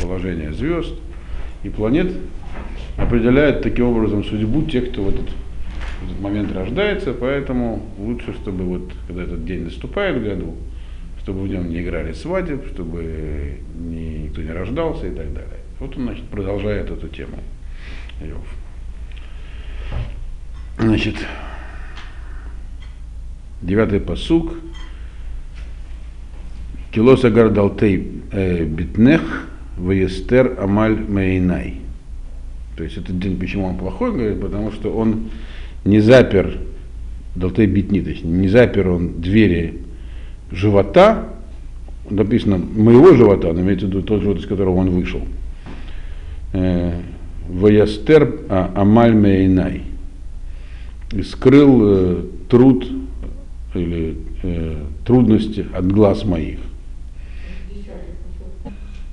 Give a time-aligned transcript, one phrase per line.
[0.00, 0.94] положение звезд
[1.62, 2.12] и планет
[2.96, 5.28] определяет таким образом судьбу тех, кто в этот,
[6.00, 10.54] в этот момент рождается, поэтому лучше, чтобы вот, когда этот день наступает в году,
[11.22, 15.60] чтобы в нем не играли свадеб, чтобы ни, никто не рождался и так далее.
[15.80, 17.38] Вот он, значит, продолжает эту тему.
[18.20, 18.46] Иов.
[20.78, 21.16] Значит,
[23.60, 24.54] девятый посук.
[26.96, 31.74] Килос агар далтей э, битнех ваестер амаль мейнай.
[32.74, 35.28] То есть этот день, почему он плохой, говорит, потому что он
[35.84, 36.56] не запер,
[37.34, 39.82] далтей битни, есть не запер он двери
[40.50, 41.34] живота,
[42.08, 45.20] написано моего живота, но имеется в виду тот живот, из которого он вышел.
[46.54, 46.98] Э,
[47.46, 49.82] Ваястер а, Амаль Мейнай.
[51.12, 52.88] И скрыл э, труд
[53.74, 54.16] или
[55.04, 56.60] трудности от глаз моих.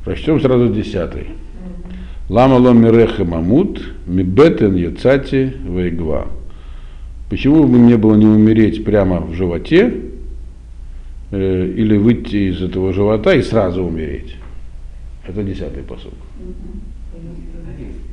[0.03, 1.27] Прочтем сразу десятый.
[2.29, 6.27] Лама лом миреха мамут, мибетен яцати вейгва.
[7.29, 9.93] Почему бы мне было не умереть прямо в животе,
[11.31, 14.35] э, или выйти из этого живота и сразу умереть?
[15.27, 16.11] Это десятый посыл.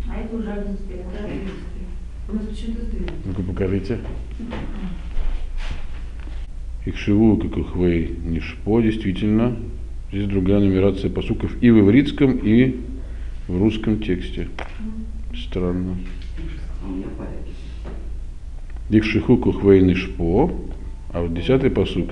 [0.08, 0.54] А это уже.
[3.25, 3.98] Ну-ка покажите.
[6.86, 9.56] Их шиву, как их вы нишпо, действительно.
[10.12, 12.80] Здесь другая нумерация посуков и в ивритском, и
[13.47, 14.48] в русском тексте.
[15.34, 15.97] Странно.
[18.91, 20.53] Их шиху кухвей нишпо,
[21.12, 22.11] а вот десятый посук.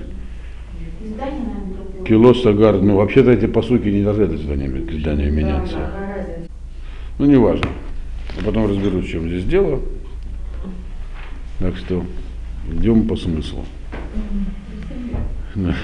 [2.07, 5.91] Кило сагар, ну вообще-то эти посуки не должны от издания к изданию меняться.
[7.19, 7.69] Ну, не важно.
[8.37, 9.81] Я потом разберусь, в чем здесь дело.
[11.59, 12.05] Так что
[12.73, 13.65] идем по смыслу.
[15.57, 15.75] Да.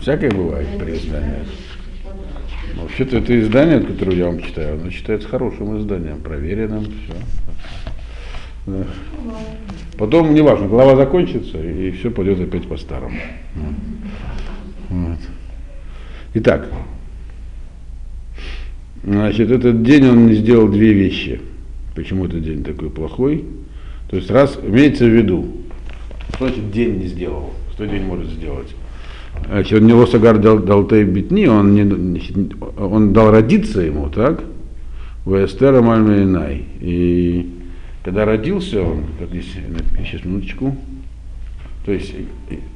[0.00, 1.44] Всякое бывает при издании.
[2.76, 7.14] Вообще-то это издание, которое я вам читаю, оно считается хорошим изданием, проверенным, все.
[8.66, 8.84] Да.
[9.98, 13.18] Потом, неважно, глава закончится, и все пойдет опять по-старому.
[14.88, 15.18] Вот.
[16.34, 16.68] Итак,
[19.02, 21.40] Значит, этот день он сделал две вещи.
[21.94, 23.44] Почему этот день такой плохой?
[24.10, 25.48] То есть раз, имеется в виду,
[26.34, 27.50] что значит день не сделал?
[27.72, 28.68] Что день может сделать?
[29.48, 31.82] Он не лосагар дал, дал тей битни, он, не,
[32.78, 34.42] он дал родиться ему, так?
[35.26, 36.64] Вестера Мальмейнай.
[36.80, 37.50] И
[38.04, 39.52] когда родился он, как здесь,
[40.04, 40.76] сейчас минуточку,
[41.84, 42.14] то есть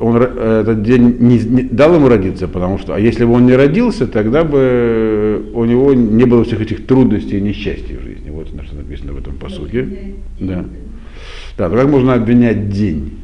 [0.01, 3.55] он этот день не, не дал ему родиться, потому что, а если бы он не
[3.55, 8.31] родился, тогда бы у него не было всех этих трудностей и несчастий в жизни.
[8.31, 9.87] Вот на что написано в этом посуке.
[10.41, 10.65] Да.
[11.57, 13.24] Да, как можно обвинять день?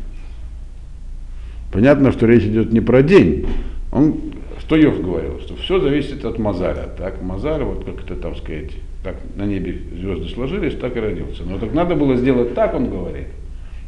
[1.72, 3.46] Понятно, что речь идет не про день.
[3.92, 4.16] Он,
[4.58, 6.88] что Йов говорил, что все зависит от Мазаля.
[6.96, 8.72] Так, Мазаль, вот как это там сказать,
[9.04, 11.44] как на небе звезды сложились, так и родился.
[11.44, 13.28] Но так надо было сделать так, он говорит,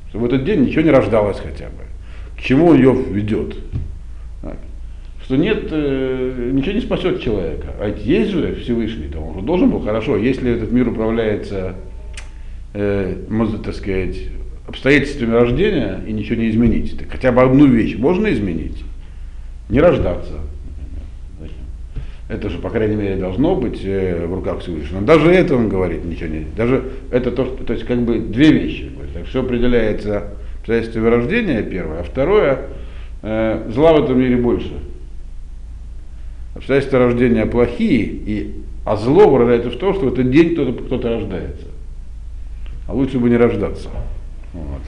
[0.09, 1.85] что в этот день ничего не рождалось хотя бы.
[2.37, 3.57] К чему ее ведет?
[4.43, 4.59] Так.
[5.25, 7.75] Что нет, э, ничего не спасет человека.
[7.81, 10.17] А есть же Всевышний, то он же должен был хорошо.
[10.17, 11.75] Если этот мир управляется,
[12.75, 14.17] э, можно так сказать,
[14.67, 18.85] обстоятельствами рождения и ничего не изменить, так хотя бы одну вещь можно изменить.
[19.69, 20.41] Не рождаться.
[22.29, 25.03] Это же, по крайней мере, должно быть э, в руках Всевышнего.
[25.03, 26.47] Даже это он говорит, ничего не.
[26.57, 28.91] Даже это то, что, то есть как бы две вещи.
[29.13, 30.29] Так все определяется
[30.59, 32.61] обстоятельствами рождения, первое, а второе,
[33.23, 34.73] э, зла в этом мире больше.
[36.55, 41.09] Обстоятельства рождения плохие, и, а зло выражается в том, что в этот день кто-то кто
[41.09, 41.67] рождается.
[42.87, 43.91] А лучше бы не рождаться.
[44.53, 44.81] Вот.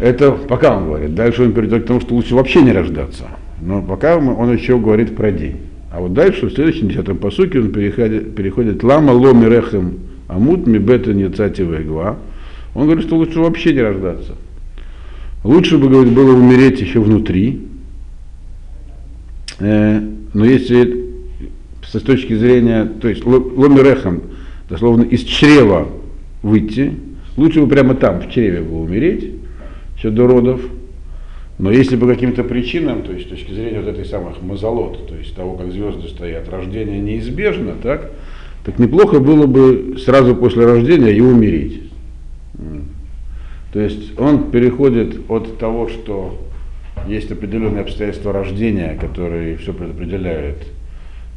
[0.00, 1.14] Это пока он говорит.
[1.14, 3.24] Дальше он перейдет к тому, что лучше вообще не рождаться.
[3.60, 5.56] Но пока он еще говорит про день.
[5.92, 9.98] А вот дальше, в следующем десятом посуке, он переходит, переходит лама ломи рехем
[10.28, 12.18] амут ми бетен яцати вегва.
[12.74, 14.34] Он говорит, что лучше вообще не рождаться.
[15.44, 17.62] Лучше бы, говорит, было умереть еще внутри.
[19.60, 20.00] Э,
[20.34, 21.06] но если
[21.82, 24.22] с точки зрения, то есть ло- ломи рехем,
[24.68, 25.88] дословно из чрева
[26.42, 26.92] выйти,
[27.36, 29.30] лучше бы прямо там, в чреве было умереть,
[29.96, 30.60] еще до родов.
[31.58, 35.14] Но если по каким-то причинам, то есть с точки зрения вот этой самых мазолот, то
[35.14, 38.10] есть того, как звезды стоят, рождение неизбежно, так,
[38.64, 41.82] так неплохо было бы сразу после рождения и умереть.
[43.72, 46.38] То есть он переходит от того, что
[47.06, 50.58] есть определенные обстоятельства рождения, которые все предопределяют,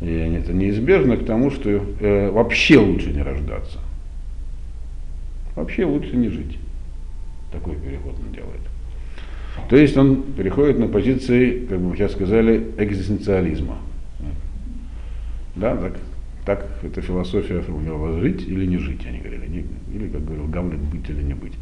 [0.01, 3.79] и это неизбежно, к тому, что э, вообще лучше не рождаться.
[5.59, 6.57] Вообще лучше не жить.
[7.51, 8.61] Такой переход он делает.
[9.69, 13.77] То есть он переходит на позиции, как бы сейчас сказали, экзистенциализма.
[15.57, 15.97] Да, так,
[16.45, 20.79] так эта философия формулировала, жить или не жить, они говорили, не, или, как говорил Гамлет,
[20.79, 21.53] быть или не быть.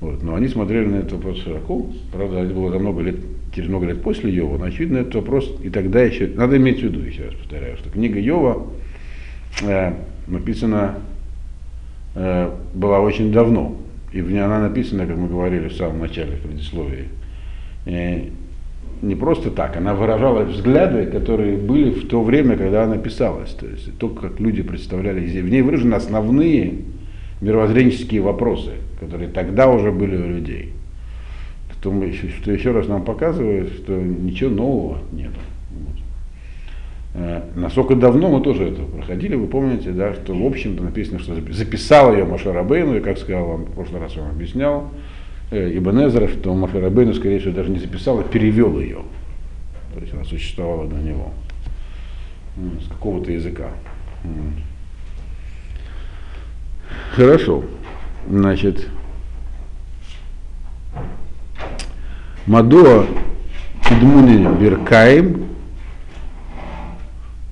[0.00, 0.22] Вот.
[0.22, 3.16] Но они смотрели на этот вопрос широко, правда, это было за много лет,
[3.52, 6.82] через много лет после Йова, но очевидно, этот вопрос и тогда еще, надо иметь в
[6.84, 8.68] виду, еще раз повторяю, что книга Йова
[9.62, 9.94] э,
[10.28, 10.98] написана
[12.14, 13.76] была очень давно,
[14.12, 17.08] и в ней она написана, как мы говорили в самом начале, в предисловии,
[17.86, 18.24] э,
[19.02, 23.50] не просто так, она выражала взгляды, которые были в то время, когда она писалась.
[23.50, 26.74] То есть то, как люди представляли В ней выражены основные
[27.40, 30.72] мировоззренческие вопросы, которые тогда уже были у людей.
[31.78, 35.30] Что, еще раз нам показывает, что ничего нового нет.
[37.12, 41.34] Э, насколько давно мы тоже это проходили, вы помните, да, что в общем-то написано, что
[41.52, 44.90] записал ее Маша Рабейну, и как сказал вам, в прошлый раз вам объяснял,
[45.50, 48.98] э, Ибн Эзра, что Маша Рабейну, скорее всего, даже не записал, а перевел ее.
[49.94, 51.32] То есть она существовала до него.
[52.56, 53.70] С какого-то языка.
[57.12, 57.64] Хорошо.
[58.28, 58.88] Значит,
[62.46, 63.06] Мадуа
[63.90, 65.46] Идмуни Биркаим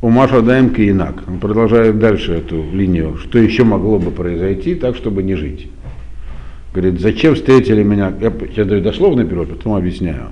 [0.00, 1.24] Умаша Даем Киинак.
[1.26, 3.16] Он продолжает дальше эту линию.
[3.16, 5.68] Что еще могло бы произойти так, чтобы не жить?
[6.72, 10.28] Говорит, зачем встретили меня, я сейчас даю дословный перевод, потом объясняю.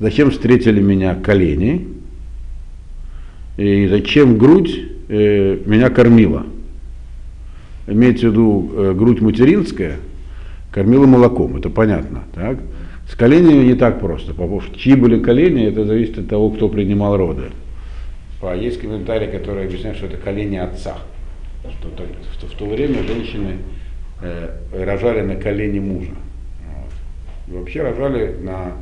[0.00, 1.86] Зачем встретили меня колени?
[3.56, 6.44] И зачем грудь э, меня кормила?
[7.86, 9.96] имеется в виду э, грудь материнская,
[10.72, 12.24] кормила молоком, это понятно.
[12.34, 12.58] Так?
[13.08, 14.34] С коленями не так просто,
[14.76, 17.44] чьи были колени, это зависит от того, кто принимал роды.
[18.48, 20.98] А есть комментарий, который объясняет, что это колени отца.
[21.80, 23.58] Что, то, что в то время женщины
[24.22, 26.12] э, рожали на колени мужа.
[26.64, 26.92] Вот.
[27.48, 28.72] И вообще рожали на...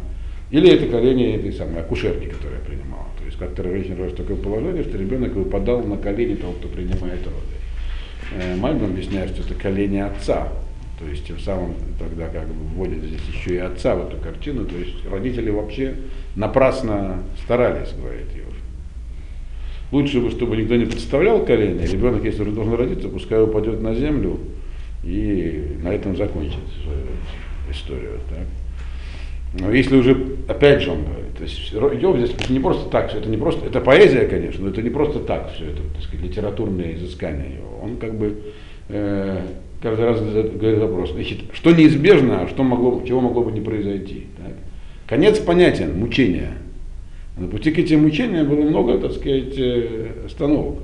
[0.51, 3.07] Или это колени этой самой акушерки, которая принимала.
[3.19, 7.25] То есть как-то женщина рожает такое положение, что ребенок выпадал на колени того, кто принимает
[7.25, 7.55] роды.
[8.39, 10.49] Э, Мальбим объясняет, что это колени отца.
[10.99, 14.65] То есть тем самым тогда как бы вводят здесь еще и отца в эту картину.
[14.67, 15.95] То есть родители вообще
[16.37, 18.44] напрасно старались, говорит Иов.
[19.95, 21.87] Лучше бы, чтобы никто не представлял колени.
[21.87, 24.41] Ребенок, если уже должен родиться, пускай упадет на землю
[25.05, 26.59] и на этом закончит
[27.71, 28.19] историю.
[28.29, 29.61] Так?
[29.61, 30.17] Но если уже,
[30.49, 33.67] опять же он говорит, то есть Йов здесь не просто так, все это не просто,
[33.67, 37.79] это поэзия, конечно, но это не просто так, все это, так сказать, литературное изыскание его.
[37.81, 38.37] Он как бы
[38.89, 39.43] э,
[39.81, 44.27] каждый раз говорит вопрос, значит, что неизбежно, а что могло, чего могло бы не произойти.
[44.39, 44.55] Так?
[45.07, 46.64] Конец понятен, мучение.
[47.37, 50.79] На пути к этим мучениям было много, так сказать, э, остановок.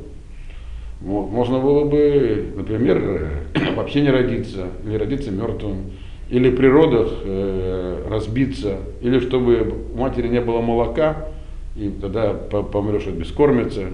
[1.01, 3.31] Можно было бы, например,
[3.77, 5.93] вообще не родиться, или родиться мертвым,
[6.29, 11.29] или при родах э, разбиться, или чтобы у матери не было молока,
[11.77, 13.87] и тогда помрешь от бескормицы,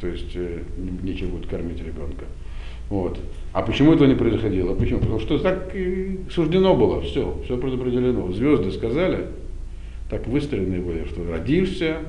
[0.00, 2.26] то есть э, будет кормить ребенка.
[2.90, 3.18] Вот.
[3.54, 4.74] А почему этого не происходило?
[4.74, 5.00] Почему?
[5.00, 8.30] Потому что так и суждено было, все, все предопределено.
[8.32, 9.28] Звезды сказали,
[10.12, 12.00] так выстроены были, что родишься,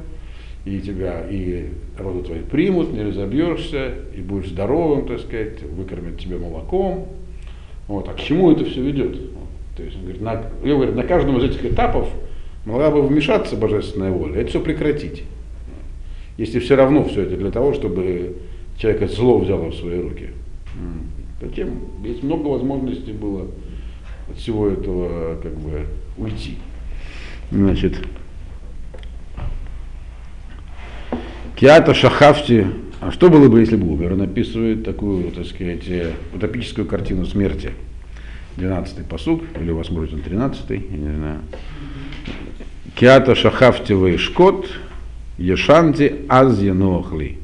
[0.65, 6.37] и тебя, и роды твои примут, не разобьешься, и будешь здоровым, так сказать, выкормят тебя
[6.37, 7.07] молоком.
[7.87, 8.09] Вот.
[8.09, 9.17] А к чему это все ведет?
[9.77, 12.09] То есть он говорит, на, я говорю, на каждом из этих этапов
[12.65, 15.23] могла бы вмешаться божественная воля, это все прекратить.
[16.37, 18.35] Если все равно все это для того, чтобы
[18.77, 20.27] человек зло взяло в свои руки.
[21.41, 21.69] Зачем?
[22.03, 23.47] Есть много возможностей было
[24.29, 25.85] от всего этого как бы
[26.17, 26.57] уйти.
[27.53, 27.95] Значит,
[31.55, 32.65] Киата Шахавти,
[32.99, 34.13] а что было бы, если бы умер?
[34.13, 35.83] Он описывает такую, так сказать,
[36.33, 37.73] утопическую картину смерти.
[38.57, 41.39] 12-й посуг, или у вас может он 13-й, я не знаю.
[42.95, 44.67] Киата шахафтевый шкот,
[45.37, 47.37] ешанти аз енохли.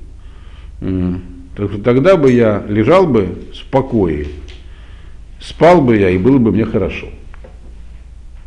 [1.83, 4.25] Тогда бы я лежал бы в покое,
[5.39, 7.09] спал бы я и было бы мне хорошо.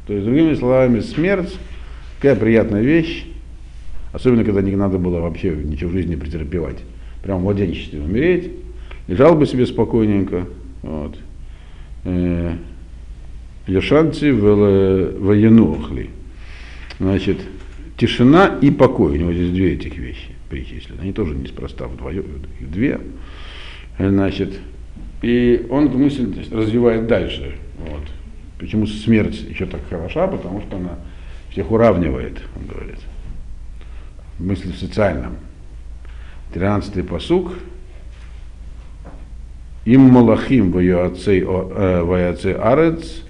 [0.07, 1.59] То есть, другими словами, смерть
[2.17, 3.27] такая приятная вещь,
[4.13, 6.79] особенно когда не надо было вообще ничего в жизни претерпевать.
[7.23, 8.51] Прям в младенчестве умереть,
[9.07, 10.47] лежал бы себе спокойненько,
[10.83, 11.19] вот,
[13.69, 16.11] Яшанци военухли.
[16.99, 17.39] Значит,
[17.97, 19.13] тишина и покой.
[19.13, 21.01] У него здесь две этих вещи перечислены.
[21.01, 22.25] Они тоже неспроста вдвоем,
[22.61, 23.01] их две.
[23.99, 24.59] Значит,
[25.23, 27.55] и он мысль развивает дальше.
[27.79, 28.03] Вот.
[28.63, 30.29] Почему смерть еще так хороша?
[30.29, 30.91] Потому что она
[31.51, 33.01] всех уравнивает, он говорит.
[34.39, 35.35] Мысль в социальном.
[36.55, 37.55] Тринадцатый посук,
[39.85, 43.25] им малахим ваяцей э, арец,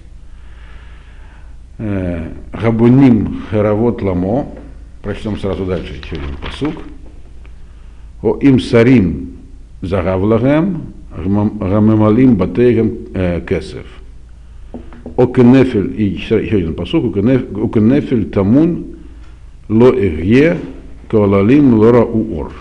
[1.79, 4.49] э, габуним харавот ламо,
[5.01, 6.75] прочтем сразу дальше еще один посук,
[8.21, 9.37] о им сарим
[9.81, 14.02] Загавлагем, Рамемалим Батейгем э, Кесев.
[15.17, 18.97] Окенефель, и еще один посук, Окенефель Тамун
[19.69, 20.57] Ло Игье
[21.09, 22.51] Кавалалим Лора Уор.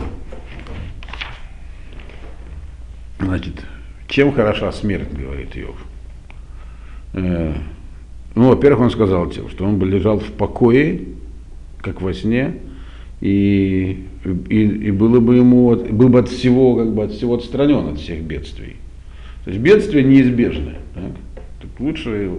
[3.18, 3.64] Значит,
[4.08, 5.76] чем хороша смерть, говорит Иов.
[8.34, 11.00] Ну, во-первых, он сказал тем, что он бы лежал в покое,
[11.78, 12.56] как во сне,
[13.20, 14.06] и,
[14.48, 17.98] и, и было бы ему, был бы от всего, как бы от всего отстранен от
[17.98, 18.76] всех бедствий.
[19.44, 20.74] То есть бедствия неизбежны.
[20.94, 21.12] Так?
[21.62, 22.38] Так лучше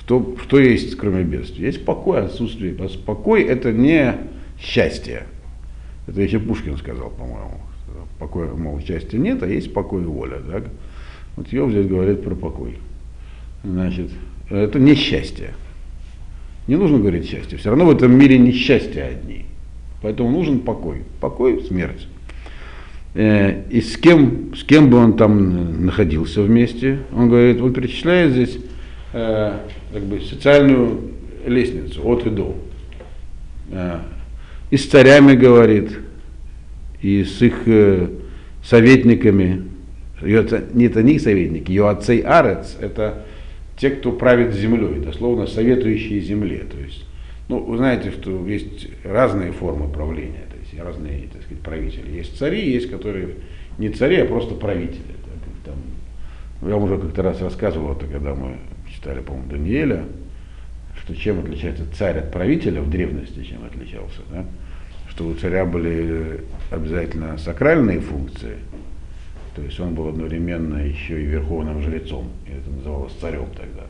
[0.00, 1.66] что, что есть, кроме бедствия?
[1.66, 2.74] Есть покой, отсутствие.
[3.04, 4.16] Покой это не
[4.60, 5.24] счастье.
[6.06, 7.60] Это еще Пушкин сказал, по-моему.
[8.18, 10.38] Покоя, мол, счастья нет, а есть покой и воля.
[10.50, 10.64] Так?
[11.36, 12.78] Вот Йов здесь говорит про покой.
[13.62, 14.10] Значит,
[14.50, 15.54] это не счастье.
[16.66, 17.58] Не нужно говорить счастье.
[17.58, 19.44] Все равно в этом мире не счастье одни.
[20.02, 21.02] Поэтому нужен покой.
[21.20, 22.08] Покой, смерть.
[23.14, 28.32] Э, и с кем, с кем бы он там находился вместе, он говорит, он перечисляет
[28.32, 28.58] здесь
[29.12, 29.58] э,
[29.92, 31.00] как бы социальную
[31.46, 32.54] лестницу от и до.
[33.70, 33.98] Э,
[34.70, 35.98] и с царями говорит,
[37.00, 38.08] и с их э,
[38.62, 39.64] советниками.
[40.22, 40.32] Не
[40.84, 43.24] это не их советники, отцы Арец, это
[43.78, 46.64] те, кто правит землей, дословно советующие земле.
[46.70, 47.04] То есть,
[47.48, 52.16] ну, вы знаете, что есть разные формы правления, есть разные, так сказать, правители.
[52.16, 53.36] Есть цари, есть которые
[53.78, 55.14] не цари, а просто правители.
[55.64, 55.76] Там,
[56.62, 58.56] я вам уже как-то раз рассказывал, это когда мы
[58.92, 60.04] читали, по-моему, Даниэля,
[61.02, 64.44] что чем отличается царь от правителя в древности, чем отличался, да?
[65.10, 68.56] что у царя были обязательно сакральные функции,
[69.54, 73.84] то есть он был одновременно еще и верховным жрецом, и это называлось царем тогда.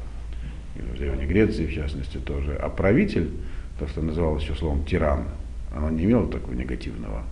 [0.77, 2.55] И в Древней Греции, в частности, тоже.
[2.55, 3.31] А правитель,
[3.79, 5.25] то, что называлось еще словом тиран,
[5.79, 7.23] оно не имело такого негативного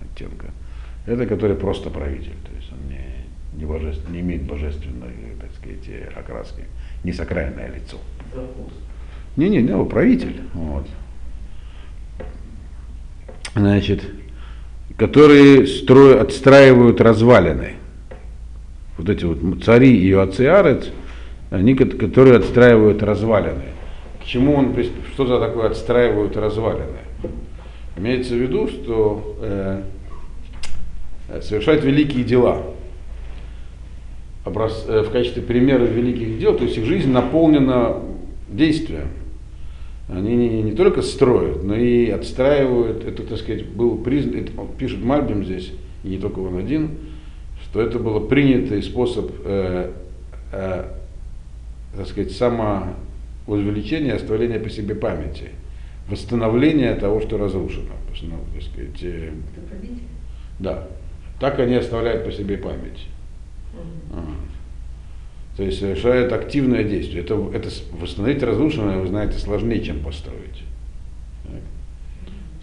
[0.00, 0.50] оттенка.
[1.06, 6.14] Это который просто правитель, то есть он не, не, божеств, не имеет божественной, так сказать,
[6.14, 6.64] окраски,
[7.02, 7.98] не сакральное лицо.
[9.36, 10.42] Не-не, не, правитель.
[10.52, 10.86] Вот.
[13.54, 14.04] Значит,
[14.96, 17.74] которые строят, отстраивают развалины
[18.98, 20.90] вот эти вот цари и Иоациарец,
[21.50, 23.64] они, которые отстраивают развалины.
[24.22, 24.74] К чему он,
[25.12, 27.03] что за такое отстраивают развалины?
[27.96, 29.82] Имеется в виду, что э,
[31.42, 32.62] совершают великие дела.
[34.44, 38.02] Образ, э, в качестве примера великих дел, то есть их жизнь наполнена
[38.48, 39.08] действием.
[40.08, 43.04] Они не, не только строят, но и отстраивают.
[43.04, 45.72] Это, так сказать, был признан, это, пишет Мальбим здесь,
[46.02, 46.90] и не только он один,
[47.62, 49.92] что это был принятый способ, э,
[50.52, 50.84] э,
[51.96, 55.50] так сказать, самовозвеличения, оставления по себе памяти,
[56.08, 57.94] восстановления того, что разрушено.
[58.22, 59.30] Ну, так сказать, э,
[60.58, 60.88] да.
[61.40, 63.08] Так они оставляют по себе память.
[63.74, 65.56] Mm-hmm.
[65.56, 67.22] То есть совершают активное действие.
[67.22, 70.62] Это, это восстановить разрушенное, вы знаете, сложнее, чем построить.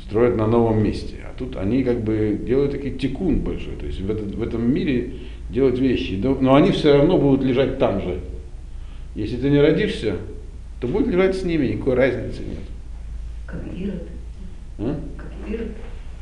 [0.06, 4.10] Строят на новом месте тут они как бы делают такой тикун большой, то есть в,
[4.10, 5.14] этот, в этом мире
[5.50, 8.20] делают вещи, но, но они все равно будут лежать там же.
[9.16, 10.18] Если ты не родишься,
[10.80, 12.60] то будет лежать с ними, никакой разницы нет.
[13.52, 14.08] Как Ирод.
[14.80, 15.00] А?
[15.18, 15.68] Как Ирод.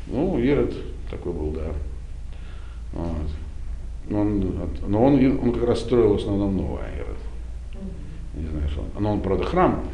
[0.08, 0.74] Ну, Ирод
[1.10, 1.72] такой был, да.
[2.92, 3.30] Вот.
[4.08, 4.54] Но он,
[4.88, 7.18] но он, он как раз строил в основном новое Ирод.
[8.34, 9.02] Не знаю, что он.
[9.02, 9.84] Но он, правда, храм,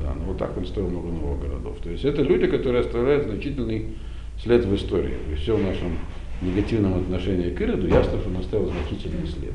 [0.00, 1.78] да, но вот так он строил много новых городов.
[1.82, 3.96] То есть это люди, которые оставляют значительный
[4.40, 5.14] след в истории.
[5.28, 5.98] При всем нашем
[6.40, 9.54] негативном отношении к Ироду ясно, что он оставил значительный след.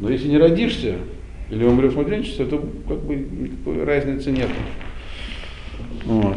[0.00, 0.96] Но если не родишься
[1.50, 2.58] или умрешь в младенчестве, то
[2.88, 4.50] как бы никакой разницы нет.
[6.04, 6.36] Вот.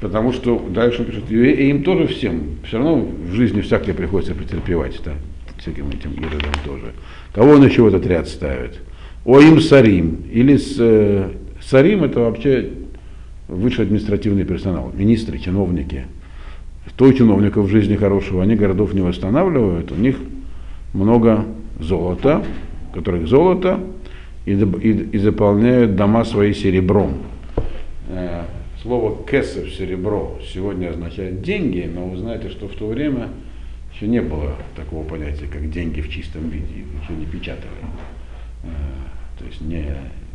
[0.00, 4.34] Потому что дальше он пишет, и им тоже всем, все равно в жизни всякое приходится
[4.34, 5.12] претерпевать, да,
[5.58, 6.92] всяким этим иродам тоже.
[7.34, 8.80] Кого он еще в этот ряд ставит?
[9.26, 10.22] Им Сарим.
[10.32, 12.70] Или с, э, Сарим это вообще
[13.48, 16.06] высший административный персонал, министры, чиновники
[16.96, 20.16] то чиновников в жизни хорошего, они городов не восстанавливают, у них
[20.92, 21.44] много
[21.78, 22.44] золота,
[22.92, 23.80] которых золото,
[24.44, 27.14] и, и, и заполняют дома свои серебром.
[28.12, 28.44] Э,
[28.82, 33.28] слово кесов, серебро, сегодня означает деньги, но вы знаете, что в то время
[33.94, 37.70] еще не было такого понятия, как деньги в чистом виде, еще не печатали.
[38.64, 38.68] Э,
[39.38, 39.84] то есть не,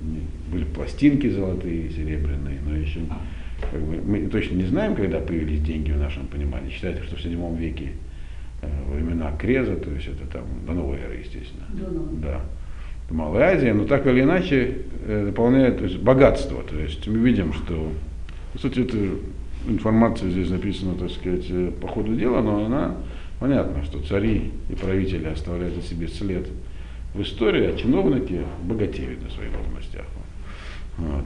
[0.01, 3.01] не были пластинки золотые, серебряные, но еще
[3.59, 6.69] как бы, мы точно не знаем, когда появились деньги в нашем понимании.
[6.69, 7.91] Считается, что в седьмом веке
[8.61, 11.65] э, времена Креза, то есть это там до новой эры, естественно.
[11.73, 12.17] До новой.
[12.21, 12.41] Да.
[13.09, 16.63] Малая Азия, но так или иначе э, дополняет то есть, богатство.
[16.63, 17.91] То есть мы видим, что,
[18.59, 18.97] сути, эта
[19.67, 22.95] информация здесь написана, так сказать, э, по ходу дела, но она
[23.39, 26.47] Понятно, что цари и правители оставляют за себе след
[27.13, 30.05] в истории, а чиновники богатеют на своих должностях.
[30.97, 31.25] Вот.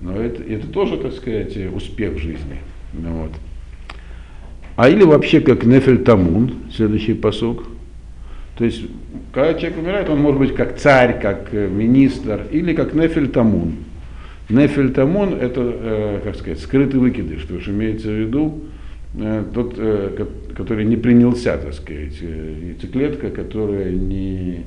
[0.00, 2.58] Но это, это тоже, так сказать, успех жизни.
[2.92, 3.32] Вот.
[4.76, 7.64] А или вообще как Нефель Тамун, следующий посок.
[8.60, 8.82] То есть,
[9.32, 13.76] когда человек умирает, он может быть как царь, как э, министр, или как Нефель Тамун.
[14.50, 18.64] Нефель Тамун это, э, как сказать, скрытый выкидыш, что же имеется в виду,
[19.14, 24.66] э, тот, э, который не принялся, так сказать, э, яйцеклетка, которая не,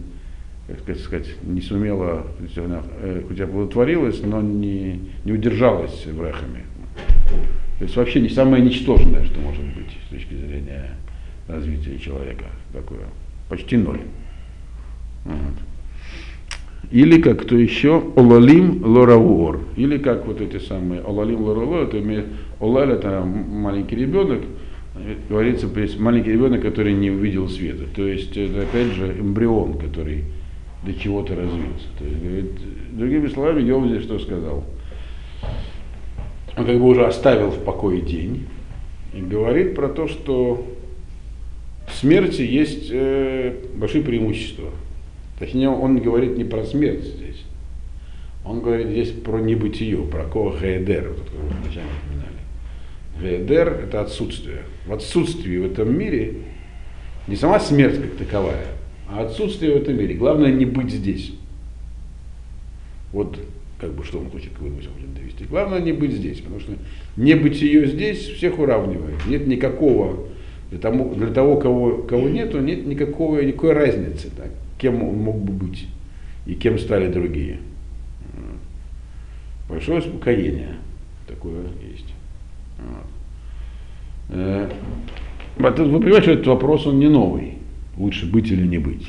[0.88, 6.64] как сказать, не сумела, э, хоть оплодотворилась, но не, не удержалась врахами.
[7.78, 10.98] То есть вообще не самое ничтожное, что может быть с точки зрения
[11.48, 12.46] развития человека.
[12.74, 13.06] Такое.
[13.54, 14.00] Почти ноль.
[15.26, 15.36] Вот.
[16.90, 19.60] Или как кто еще, Олалим Лоравуор.
[19.78, 22.02] Или как вот эти самые Олалим Лоравуор, это
[22.60, 24.42] Олаль это маленький ребенок,
[25.30, 25.68] говорится,
[26.00, 27.84] маленький ребенок, который не увидел света.
[27.96, 30.24] То есть это опять же эмбрион, который
[30.84, 31.86] до чего-то развился.
[32.00, 32.52] То есть, говорит,
[32.92, 34.64] другими словами, Йов здесь что сказал?
[36.58, 38.48] Он как бы уже оставил в покое день
[39.14, 40.66] и говорит про то, что
[41.88, 44.70] в смерти есть э, большие преимущества.
[45.40, 47.44] Точнее, он говорит не про смерть здесь.
[48.46, 53.38] Он говорит здесь про небытие, про кого Гейдер, вот, который вы вначале упоминали.
[53.38, 54.64] Гейдер– это отсутствие.
[54.86, 56.36] В отсутствии в этом мире
[57.28, 58.68] не сама смерть как таковая,
[59.10, 60.16] а отсутствие в этом мире.
[60.16, 61.34] Главное не быть здесь.
[63.14, 63.38] Вот
[63.80, 65.44] как бы что он хочет к выносу довести.
[65.44, 66.74] Главное не быть здесь, потому что
[67.18, 69.26] не быть ее здесь всех уравнивает.
[69.28, 70.28] Нет никакого,
[70.74, 74.50] для того, для того кого, кого нету, нет никакого, никакой разницы, так,
[74.80, 75.88] кем он мог бы быть
[76.48, 77.60] и кем стали другие.
[79.70, 80.78] Большое успокоение
[81.28, 82.14] такое есть.
[82.80, 84.36] Вот.
[84.36, 84.70] Э,
[85.58, 87.60] вы понимаете, что этот вопрос он не новый.
[87.96, 89.08] Лучше быть или не быть.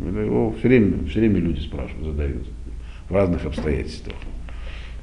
[0.00, 2.48] Это его все время, все время люди спрашивают, задают
[3.08, 4.16] в разных обстоятельствах.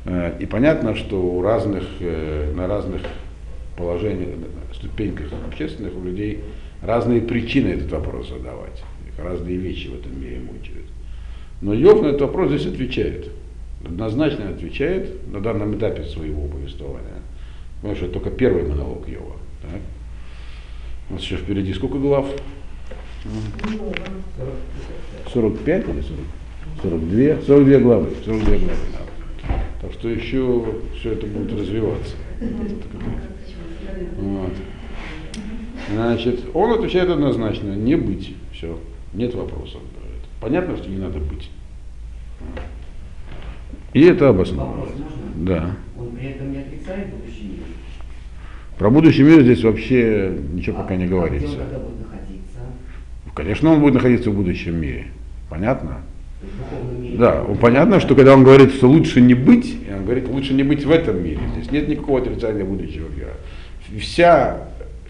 [0.04, 3.02] Э, и понятно, что у разных, э, на разных
[3.78, 4.36] положениях,
[4.74, 6.44] ступеньках общественных у людей
[6.82, 8.84] разные причины этот вопрос задавать.
[9.18, 10.86] Разные вещи в этом мире мучают.
[11.62, 13.30] Но Йов на этот вопрос здесь отвечает.
[13.84, 17.22] Однозначно отвечает на данном этапе своего повествования.
[17.78, 19.38] Потому что это только первый монолог Йова.
[19.62, 19.82] Так?
[21.10, 22.28] У нас еще впереди сколько глав?
[25.34, 26.04] 45 или 40?
[26.84, 28.72] 42, 42 главы, 42 главы.
[29.82, 30.66] Так что еще
[31.00, 32.16] все это будет развиваться.
[34.18, 34.54] Вот.
[35.92, 38.36] Значит, он отвечает однозначно, не быть.
[38.52, 38.80] Все,
[39.14, 39.82] нет вопросов.
[40.42, 41.50] Понятно, что не надо быть.
[43.94, 44.86] И это обосновано.
[45.36, 45.76] Да.
[45.98, 47.66] Он при этом не отрицает будущий мир.
[48.78, 51.48] Про будущий мир здесь вообще ничего а, пока не а говорится.
[51.48, 51.98] Где он?
[53.34, 55.08] Конечно, он будет находиться в будущем мире.
[55.48, 56.02] Понятно?
[57.18, 60.86] Да, понятно, что когда он говорит, что лучше не быть, он говорит, лучше не быть
[60.86, 61.40] в этом мире.
[61.56, 63.34] Здесь нет никакого отрицания будущего мира.
[64.00, 64.68] Вся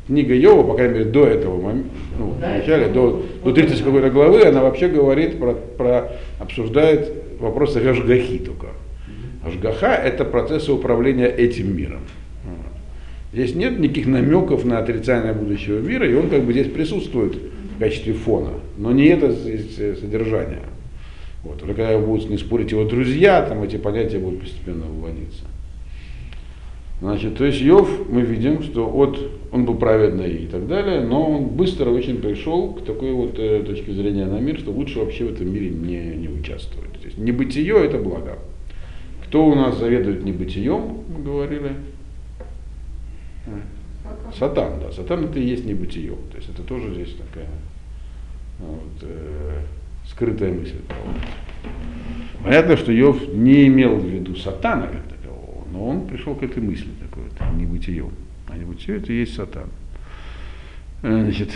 [0.07, 4.09] книга Йова, по крайней мере, до этого момента, ну, в начале, до, до 30 какой-то
[4.09, 8.67] главы, она вообще говорит про, про обсуждает вопросы Ашгахи только.
[9.43, 12.01] Ашгаха– это процессы управления этим миром.
[13.33, 17.35] Здесь нет никаких намеков на отрицание будущего мира, и он как бы здесь присутствует
[17.75, 20.61] в качестве фона, но не это здесь содержание.
[21.43, 21.61] Вот.
[21.61, 25.43] Уже когда будут не спорить его друзья, там эти понятия будут постепенно выводиться.
[26.99, 29.19] Значит, то есть Йов, мы видим, что от,
[29.51, 33.63] он был праведный и так далее, но он быстро очень пришел к такой вот э,
[33.63, 36.93] точке зрения на мир, что лучше вообще в этом мире не, не участвовать.
[36.93, 38.39] То есть небытие это благо.
[39.25, 41.73] Кто у нас заведует небытием, мы говорили?
[44.37, 44.91] Сатан, да.
[44.91, 46.13] Сатан это и есть небытие.
[46.31, 47.49] То есть это тоже здесь такая
[48.59, 49.61] вот, э,
[50.07, 50.81] скрытая мысль.
[52.43, 55.16] Понятно, что Йов не имел в виду сатана такового,
[55.77, 58.05] но он пришел к этой мысли такой вот, небытие.
[58.47, 59.67] А небытие это и есть сатан.
[61.03, 61.51] Э, значит,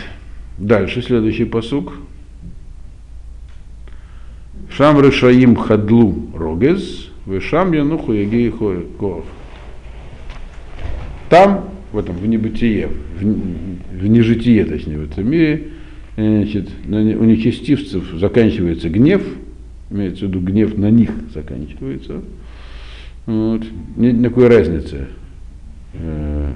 [0.58, 1.94] дальше следующий посук.
[4.70, 9.24] Шам решаим хадлу рогез, вешам януху ягей коов.
[11.28, 15.68] Там, в этом, в небытие, в, в нежитие, точнее, в этом мире,
[16.16, 19.22] значит, у нечестивцев заканчивается гнев,
[19.90, 22.22] имеется в виду гнев на них заканчивается.
[23.26, 23.62] Вот.
[23.96, 25.06] Нет никакой разницы.
[25.94, 26.52] Э,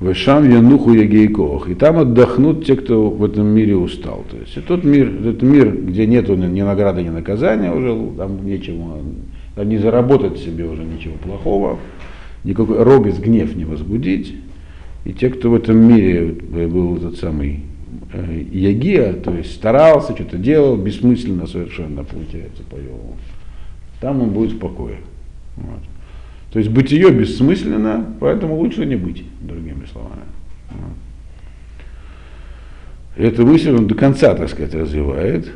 [0.00, 1.68] Вешам Януху Ягейкох.
[1.68, 4.24] И там отдохнут те, кто в этом мире устал.
[4.30, 8.98] То есть тот мир, этот мир, где нет ни награды, ни наказания, уже там нечего,
[9.54, 11.78] там не заработать себе уже ничего плохого,
[12.44, 14.34] никакой рогез, гнев не возбудить.
[15.04, 17.60] И те, кто в этом мире был этот самый
[18.12, 23.16] э, Ягия, то есть старался, что-то делал, бессмысленно совершенно получается по Йову,
[24.00, 24.98] там он будет в покое.
[25.56, 25.80] Вот.
[26.52, 30.22] То есть бытие бессмысленно, поэтому лучше не быть, другими словами.
[30.70, 30.96] Вот.
[33.16, 35.52] Эту мысль он до конца, так сказать, развивает.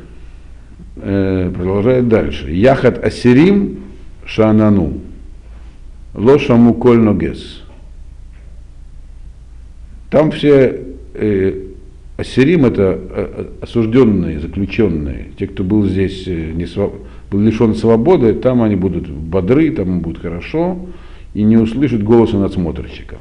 [0.97, 2.51] Э, продолжает дальше.
[2.51, 3.81] Яхат асирим
[4.27, 5.01] шанану.
[6.15, 7.63] Лошаму коль ногес.
[10.11, 10.81] Там все
[11.15, 11.65] э,
[12.17, 16.95] ассирим это э, осужденные, заключенные, те, кто был здесь э, не своб...
[17.31, 20.79] был лишен свободы, там они будут бодры, там им будет хорошо
[21.35, 23.17] и не услышат голоса надсмотрщика.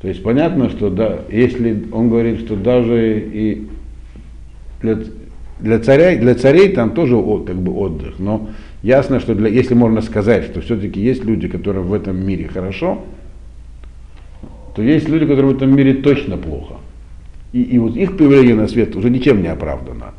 [0.00, 3.66] То есть понятно, что да, если он говорит, что даже и
[4.80, 4.98] для,
[5.60, 8.48] для, царя, для царей там тоже как бы отдых, но
[8.82, 13.02] ясно, что для, если можно сказать, что все-таки есть люди, которые в этом мире хорошо,
[14.74, 16.74] то есть люди, которые в этом мире точно плохо.
[17.52, 20.14] И, и вот их появление на свет уже ничем не оправдано.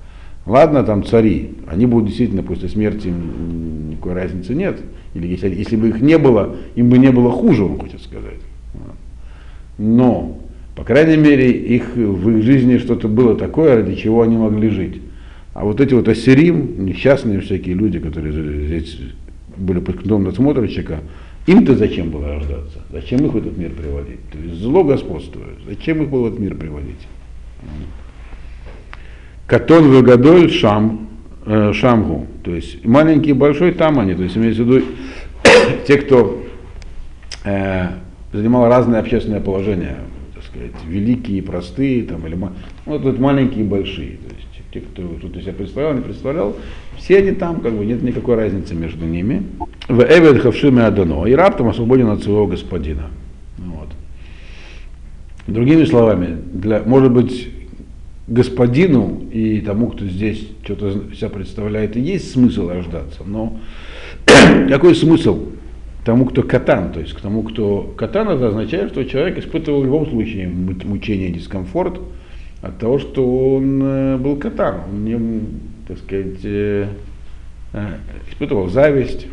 [0.45, 4.79] Ладно, там цари, они будут действительно после смерти, никакой разницы нет.
[5.13, 8.39] Или если, если бы их не было, им бы не было хуже, он хочет сказать.
[9.77, 10.37] Но,
[10.75, 15.01] по крайней мере, их, в их жизни что-то было такое, ради чего они могли жить.
[15.53, 18.99] А вот эти вот ассирим, несчастные всякие люди, которые здесь
[19.55, 20.99] были под кнутом надсмотрщика,
[21.45, 22.79] им-то зачем было рождаться?
[22.91, 24.19] Зачем их в этот мир приводить?
[24.31, 25.57] То есть зло господствует.
[25.67, 27.07] Зачем их было в этот мир приводить?
[29.53, 31.09] Катон выгодоль шам,
[31.45, 32.25] э, шамгу.
[32.43, 34.15] То есть маленький и большой там они.
[34.15, 34.83] То есть имеется в виду
[35.87, 36.43] те, кто
[37.43, 37.89] э,
[38.31, 39.97] занимал разное общественное положение,
[40.33, 42.35] так сказать, великие и простые, там, или,
[42.87, 44.17] вот маленькие и большие.
[44.27, 46.55] То есть те, кто тут себя представлял, не представлял,
[46.97, 49.43] все они там, как бы нет никакой разницы между ними.
[49.87, 53.03] В Эвед Хавшиме Адано, и раб там освободен от своего господина.
[53.59, 53.89] Вот.
[55.45, 57.52] Другими словами, для, может быть,
[58.27, 63.59] господину и тому, кто здесь что-то себя представляет, и есть смысл рождаться, но
[64.69, 65.49] какой смысл
[66.05, 69.85] тому, кто катан, то есть к тому, кто катан, это означает, что человек испытывал в
[69.85, 71.99] любом случае мучение, дискомфорт
[72.61, 75.41] от того, что он э, был катан, он не,
[75.87, 76.87] так сказать, э,
[77.73, 77.87] э,
[78.31, 79.27] испытывал зависть,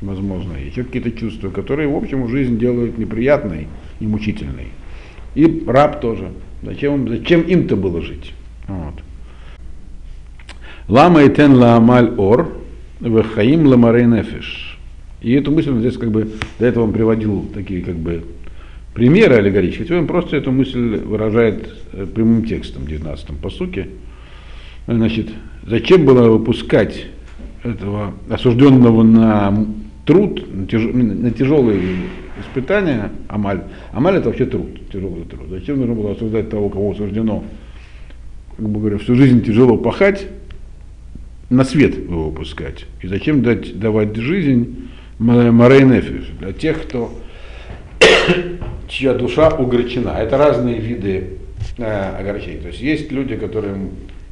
[0.00, 3.68] возможно, еще какие-то чувства, которые, в общем, жизнь делают неприятной
[4.00, 4.68] и мучительной.
[5.34, 6.30] И раб тоже.
[6.62, 8.32] Зачем, зачем им-то было жить?
[8.68, 8.94] Вот.
[10.88, 12.52] Лама и тен ламаль ор,
[13.00, 14.78] вехаим ламарей нефиш.
[15.22, 18.24] И эту мысль здесь как бы, до этого он приводил такие как бы
[18.94, 23.88] примеры аллегорические, теперь он просто эту мысль выражает э, прямым текстом в 19-м посуке.
[24.86, 25.28] Значит,
[25.66, 27.06] зачем было выпускать
[27.62, 29.66] этого осужденного на
[30.06, 31.80] труд, на, тяж, на тяжелые
[32.40, 33.62] испытания, амаль.
[33.92, 35.48] Амаль это вообще труд, тяжелый труд.
[35.50, 37.44] Зачем нужно было осуждать того, кого осуждено,
[38.56, 40.26] как бы говоря, всю жизнь тяжело пахать,
[41.48, 42.86] на свет его выпускать?
[43.02, 47.12] И зачем дать, давать жизнь Морей Нефиш, для тех, кто,
[48.88, 50.16] чья душа угорчена.
[50.18, 51.38] Это разные виды
[51.78, 52.60] э, огорчений.
[52.60, 53.76] То есть есть люди, которые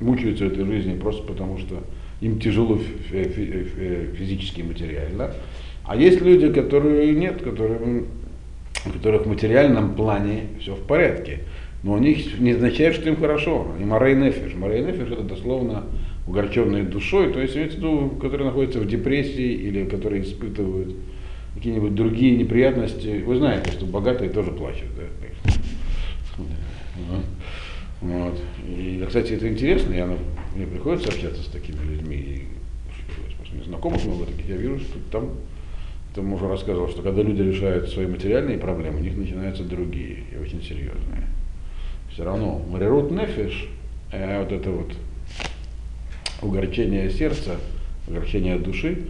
[0.01, 1.83] мучаются этой жизни просто потому, что
[2.21, 2.79] им тяжело
[3.11, 5.33] физически и материально.
[5.88, 8.05] А есть люди, которые нет, которые,
[8.85, 11.40] у которых в материальном плане все в порядке.
[11.83, 13.66] Но у них не означает, что им хорошо.
[13.74, 14.55] Они морей нефиш.
[14.55, 15.87] Морей нефиш это дословно
[16.27, 20.94] угорченные душой, то есть имеется в виду, которые находятся в депрессии или которые испытывают
[21.55, 23.22] какие-нибудь другие неприятности.
[23.24, 24.88] Вы знаете, что богатые тоже плачут.
[26.37, 26.44] Да?
[28.03, 28.38] Вот.
[28.68, 30.07] И, кстати, это интересно, я,
[30.55, 32.42] мне приходится общаться с такими людьми,
[33.55, 35.31] и, знакомых много таких, я вижу, что там,
[36.14, 40.37] там уже рассказывал, что когда люди решают свои материальные проблемы, у них начинаются другие и
[40.37, 41.27] очень серьезные.
[42.12, 43.68] Все равно, Марирут Нефиш,
[44.12, 44.92] э, вот это вот
[46.42, 47.57] угорчение сердца,
[48.07, 49.05] угорчение души,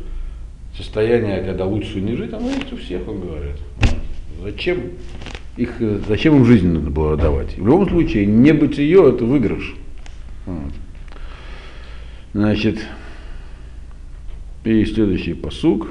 [0.77, 3.57] состояние, когда лучше не жить, оно есть у всех, он говорит.
[4.43, 4.93] Зачем
[5.57, 7.57] их, зачем им жизнь надо было давать?
[7.59, 9.75] В любом случае, не быть ее это выигрыш.
[10.47, 10.73] Вот.
[12.33, 12.79] Значит,
[14.65, 15.89] и следующий посук.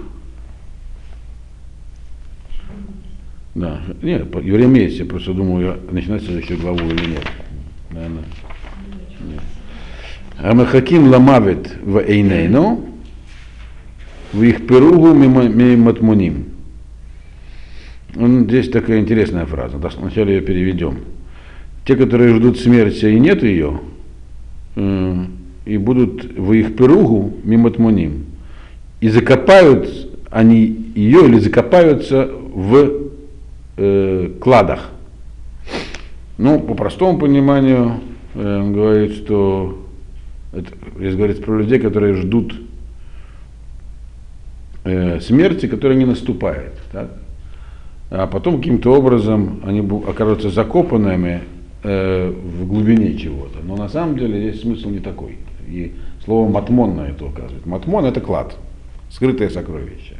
[3.57, 7.27] Да, нет, время есть, я просто думаю, начинать следующую главу или нет.
[7.89, 8.23] Наверное.
[9.19, 9.41] Нет.
[10.37, 12.85] Амахаким ламавит в эйнейну,
[14.31, 16.49] в их перугу миматмуним.
[18.13, 19.79] Здесь такая интересная фраза.
[19.89, 20.99] Сначала ее переведем.
[21.83, 23.79] Те, которые ждут смерти и нет ее,
[24.75, 25.25] э,
[25.65, 28.25] и будут в их перугу миматмуним.
[29.01, 29.89] И закопают
[30.29, 33.06] они ее или закопаются в
[33.77, 34.89] э, кладах.
[36.37, 37.99] Ну, по простому пониманию,
[38.35, 39.85] э, он говорит, что
[40.53, 42.55] это, здесь говорится про людей, которые ждут
[44.83, 46.73] э, смерти, которая не наступает.
[46.91, 47.11] Так?
[48.09, 51.41] А потом каким-то образом они окажутся закопанными
[51.83, 53.59] э, в глубине чего-то.
[53.63, 55.37] Но на самом деле здесь смысл не такой.
[55.67, 57.65] И слово матмон на это указывает.
[57.65, 58.55] Матмон это клад,
[59.09, 60.15] скрытое сокровище.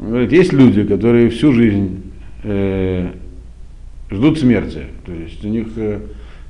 [0.00, 2.12] Он говорит, есть люди, которые всю жизнь
[2.46, 3.10] э,
[4.10, 4.86] ждут смерти.
[5.04, 6.00] То есть у них, э,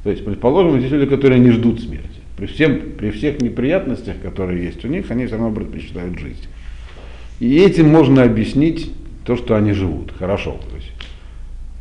[0.04, 2.20] то есть, предположим, есть люди, которые не ждут смерти.
[2.36, 6.48] При, всем, при всех неприятностях, которые есть у них, они все равно предпочитают жить.
[7.40, 8.90] И этим можно объяснить
[9.24, 10.12] то, что они живут.
[10.18, 10.58] Хорошо.
[10.70, 10.92] То есть,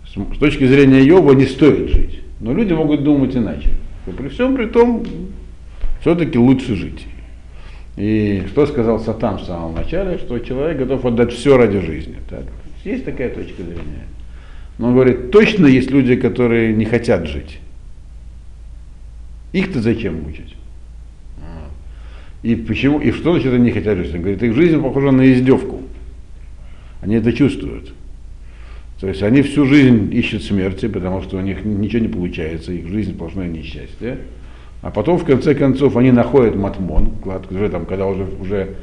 [0.08, 2.22] с, с точки зрения Йова не стоит жить.
[2.40, 3.70] Но люди могут думать иначе.
[4.08, 5.04] И при всем при том,
[6.02, 7.06] все-таки лучше жить.
[7.98, 12.18] И что сказал Сатан в самом начале, что человек готов отдать все ради жизни.
[12.30, 12.44] Так?
[12.86, 14.06] Есть такая точка зрения.
[14.78, 17.60] Но он говорит, точно есть люди, которые не хотят жить.
[19.54, 20.56] Их-то зачем мучить?
[22.44, 24.14] И почему, и что значит они не хотят жить?
[24.14, 25.82] Он говорит, их жизнь похожа на издевку.
[27.02, 27.92] Они это чувствуют.
[29.02, 32.88] То есть они всю жизнь ищут смерти, потому что у них ничего не получается, их
[32.88, 34.20] жизнь сплошное несчастье.
[34.84, 37.14] А потом, в конце концов, они находят матмон,
[37.50, 38.76] уже там, когда уже, уже,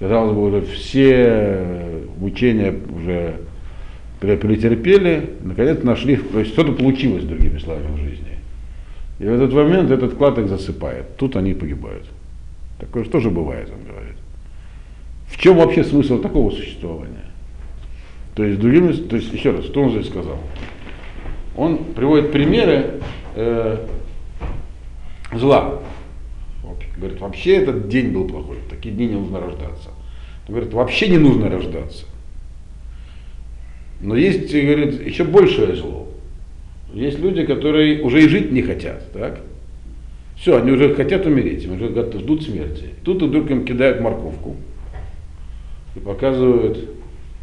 [0.00, 1.91] казалось бы, уже все
[2.22, 3.36] мучения уже
[4.20, 8.38] претерпели, наконец нашли, то есть что-то получилось, другими словами, в жизни.
[9.18, 11.16] И в этот момент этот клад их засыпает.
[11.16, 12.06] Тут они погибают.
[12.78, 14.16] Такое тоже бывает, он говорит.
[15.26, 17.24] В чем вообще смысл такого существования?
[18.34, 20.38] То есть, другими, то есть, еще раз, что он здесь сказал?
[21.56, 23.00] Он приводит примеры
[23.34, 23.86] э,
[25.34, 25.80] зла.
[26.96, 29.90] Говорит, вообще этот день был плохой, такие дни не нужно рождаться.
[30.46, 32.06] Он говорит, вообще не нужно рождаться.
[34.02, 36.08] Но есть, говорит, еще большее зло.
[36.92, 39.40] Есть люди, которые уже и жить не хотят, так?
[40.36, 42.86] Все, они уже хотят умереть, они уже ждут смерти.
[43.04, 44.56] Тут вдруг им кидают морковку
[45.94, 46.90] и показывают,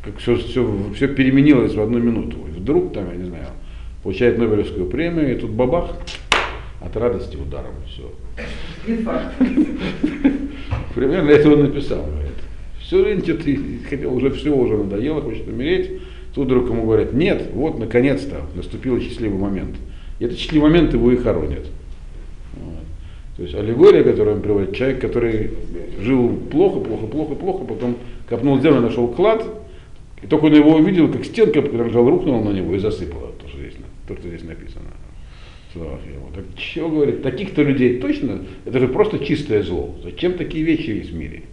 [0.03, 2.37] как все, все, все переменилось в одну минуту.
[2.49, 3.47] И вдруг там, я не знаю,
[4.03, 5.95] получает Нобелевскую премию, и тут бабах,
[6.81, 8.11] от радости ударом все.
[10.95, 12.31] Примерно это он написал, говорит.
[12.79, 13.43] Все время что-то
[13.89, 16.01] хотел, уже все уже надоело, хочет умереть.
[16.33, 19.75] Тут вдруг ему говорят, нет, вот наконец-то наступил счастливый момент.
[20.19, 21.65] И этот счастливый момент его и хоронят.
[22.55, 22.83] Вот.
[23.37, 25.51] То есть аллегория, которую он приводит, человек, который
[25.99, 27.95] жил плохо, плохо, плохо, плохо, потом
[28.27, 29.45] копнул землю, нашел клад,
[30.21, 33.47] и только он его увидел, как стенка, который лежал, рухнула на него и засыпала то,
[33.47, 33.75] что здесь,
[34.07, 34.85] то, что здесь написано.
[35.73, 39.95] Так чего говорит, таких-то людей точно, это же просто чистое зло.
[40.03, 41.43] Зачем такие вещи есть в мире?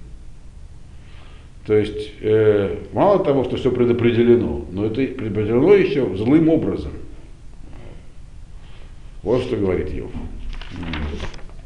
[1.67, 6.93] То есть э, мало того, что все предопределено, но это предопределено еще злым образом.
[9.25, 10.13] Вот что говорит Йов.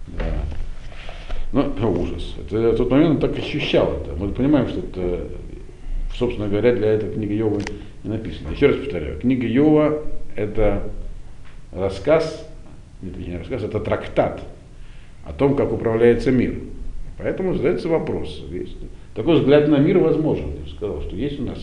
[0.06, 0.42] Да.
[1.52, 2.34] Ну, ужас.
[2.38, 4.16] Это в тот момент он так ощущал это.
[4.16, 5.28] Мы понимаем, что это,
[6.14, 7.60] собственно говоря, для этой книги Йова
[8.02, 8.52] не написано.
[8.52, 10.02] Еще раз повторяю, книга Йова
[10.34, 10.90] это
[11.72, 12.48] рассказ,
[13.02, 14.40] нет, не рассказ, это трактат
[15.26, 16.54] о том, как управляется мир.
[17.18, 18.42] Поэтому задается вопрос.
[18.50, 18.78] Есть,
[19.14, 20.50] такой взгляд на мир возможен.
[20.64, 21.58] Я сказал, что есть у нас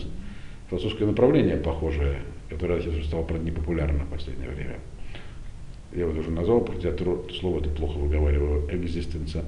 [0.68, 4.78] французское направление похожее, которое сейчас стало непопулярно в последнее время.
[5.92, 6.92] Я его уже назвал, хотя
[7.40, 9.44] слово это плохо выговариваю, экзистенция.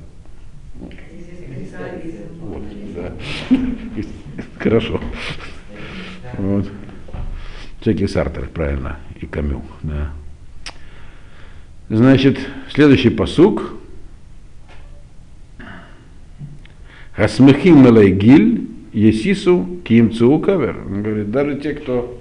[2.40, 2.62] Вот,
[2.94, 3.12] да.
[4.58, 5.00] Хорошо.
[6.38, 6.66] Вот.
[7.80, 10.12] Всякий Сартер, правильно, и Камю, да.
[11.88, 12.38] Значит,
[12.70, 13.79] следующий посук.
[17.20, 20.78] Хасмехим Малайгиль, Есису Кимцу Кавер.
[20.86, 22.18] Он говорит, даже те, кто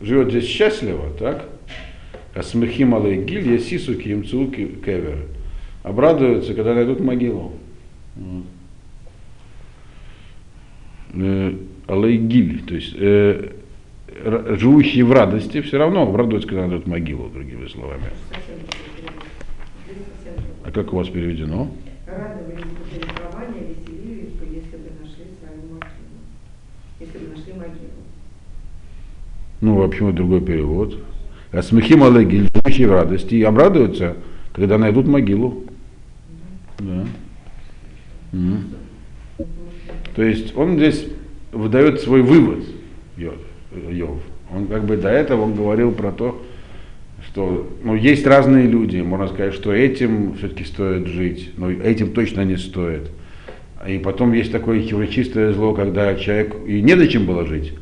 [0.00, 1.48] живет здесь счастливо, так,
[2.32, 5.24] Асмехим Алайгиль, Есису Кимцу Кевер.
[5.82, 7.54] Обрадуются, когда найдут могилу.
[11.88, 13.50] Алайгиль, то есть э,
[14.50, 18.10] живущие в радости, все равно обрадуются, когда найдут могилу, другими словами.
[20.64, 21.68] А как у вас переведено?
[22.06, 26.18] Радовались бы переправания, веселились бы, если бы нашли свою могилу.
[27.00, 27.90] Если бы нашли могилу.
[29.60, 30.98] Ну, а почему другой перевод?
[31.52, 34.16] А смехим алегиль, живущие в радости, и обрадуются,
[34.52, 35.64] когда найдут могилу.
[36.78, 37.06] Да.
[38.32, 38.64] М.
[40.14, 41.06] То есть он здесь
[41.52, 42.64] выдает свой вывод,
[43.16, 44.18] Йов.
[44.52, 46.42] Он как бы до этого он говорил про то,
[47.28, 52.44] что ну, есть разные люди, можно сказать, что этим все-таки стоит жить, но этим точно
[52.44, 53.10] не стоит.
[53.86, 57.72] И потом есть такое чистое зло, когда человек и не до чем было жить,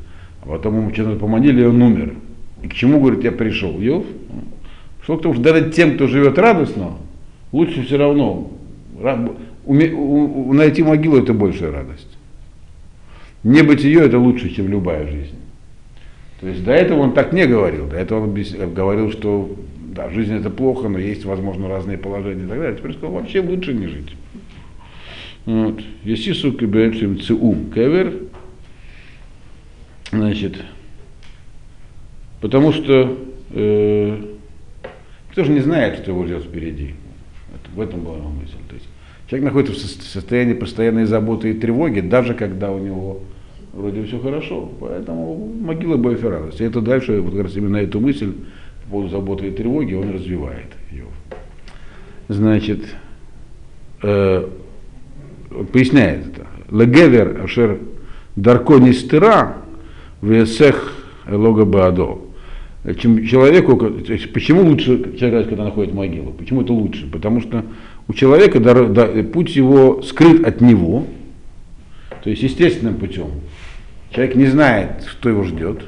[0.45, 2.15] а потом ему что-то поманили, и он умер.
[2.63, 3.79] И к чему, говорит, я пришел?
[3.81, 4.05] Йов?
[5.03, 6.93] Что потому что даже тем, кто живет радостно,
[7.53, 8.51] лучше все равно
[9.67, 12.17] найти могилу это большая радость.
[13.43, 15.37] Не быть ее это лучше, чем любая жизнь.
[16.41, 17.87] То есть до этого он так не говорил.
[17.87, 18.35] До этого он
[18.75, 19.55] говорил, что
[19.95, 22.77] да, жизнь это плохо, но есть, возможно, разные положения и так далее.
[22.77, 24.15] Теперь сказал, вообще лучше не жить.
[25.47, 25.81] Вот.
[26.03, 28.15] Есису кибершим цу кевер.
[30.19, 30.57] Значит,
[32.41, 33.19] потому что
[33.51, 34.19] э,
[35.33, 36.95] кто же не знает, что его ждет впереди.
[37.55, 38.55] Это- в этом была его мысль.
[38.69, 38.87] То есть,
[39.29, 43.21] человек находится в сос- состоянии постоянной заботы и тревоги, даже когда у него
[43.73, 44.71] вроде все хорошо.
[44.81, 45.97] Поэтому могила
[46.31, 46.63] радости.
[46.63, 48.33] И это дальше, вот как раз именно эту мысль
[48.85, 51.07] по поводу заботы и тревоги он развивает ее.
[52.29, 52.85] Значит,
[54.03, 54.49] э,
[55.73, 56.47] поясняет это.
[56.71, 57.81] Легевер ашер
[58.37, 59.57] дарко нистера
[60.25, 60.93] весех
[61.29, 62.19] лога баадо.
[63.01, 66.33] Чем человеку, то есть почему лучше человек, когда находит могилу?
[66.33, 67.11] Почему это лучше?
[67.11, 67.65] Потому что
[68.09, 71.07] у человека дор- да, путь его скрыт от него,
[72.23, 73.29] то есть естественным путем.
[74.11, 75.83] Человек не знает, что его ждет.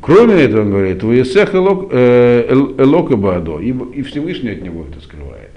[0.00, 4.86] Кроме этого, он говорит, «Ваесех элок- э, эл- элока баадо», и и Всевышний от него
[4.90, 5.50] это скрывает.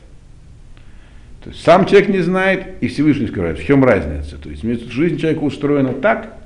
[1.43, 3.57] То есть сам человек не знает, и Всевышний скрывает.
[3.57, 4.37] В чем разница?
[4.37, 6.40] То есть жизнь человека устроена так,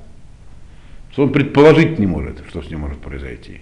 [1.15, 3.61] что он предположить не может, что с ним может произойти.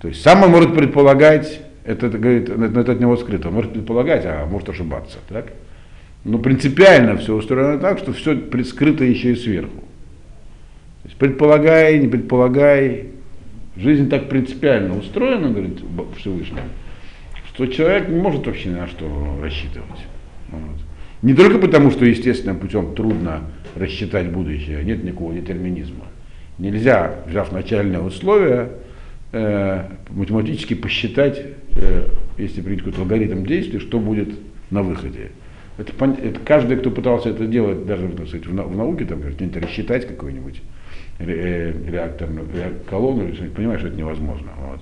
[0.00, 3.54] То есть сам он может предполагать, это, это, говорит, это, это от него скрыто, он
[3.54, 5.18] может предполагать, а может ошибаться.
[5.28, 5.52] Так?
[6.24, 9.78] Но принципиально все устроено так, что все скрыто еще и сверху.
[11.02, 13.10] То есть предполагай, не предполагай,
[13.76, 15.78] жизнь так принципиально устроена, говорит
[16.18, 16.62] Всевышний,
[17.46, 20.00] что человек не может вообще на что рассчитывать.
[20.48, 20.80] Вот.
[21.22, 23.42] Не только потому, что естественным путем трудно
[23.76, 26.06] рассчитать будущее, нет никакого детерминизма.
[26.66, 28.68] Нельзя, взяв начальные условия,
[29.32, 31.42] э, математически посчитать,
[31.74, 32.06] э,
[32.38, 34.28] если принять какой-то алгоритм действий, что будет
[34.70, 35.32] на выходе.
[35.76, 39.56] Это, это каждый, кто пытался это делать, даже так сказать, в, в науке, там, где-нибудь
[39.60, 40.62] рассчитать какой-нибудь
[41.18, 44.52] ре- э, реакторную ре- колонну, понимаешь, что это невозможно.
[44.68, 44.80] Вот.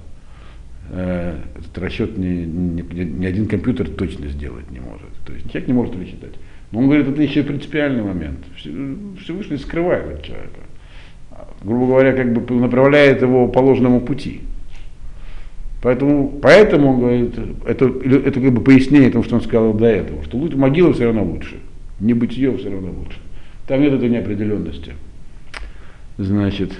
[0.90, 5.08] Э, Этот расчет ни, ни, ни один компьютер точно сделать не может.
[5.24, 6.34] То есть человек не может рассчитать.
[6.72, 8.40] Но он говорит, это еще принципиальный момент.
[8.56, 8.70] Все-
[9.22, 10.60] Всевышний скрывает от человека.
[11.62, 14.40] Грубо говоря, как бы направляет его по ложному пути.
[15.82, 17.34] Поэтому, поэтому он говорит,
[17.66, 21.06] это, это как бы пояснение тому, что он сказал до этого, что лучше, могила все
[21.06, 21.56] равно лучше,
[22.00, 23.18] не бытие все равно лучше.
[23.66, 24.92] Там нет этой неопределенности.
[26.18, 26.72] Значит,